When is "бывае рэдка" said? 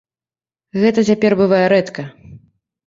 1.43-2.09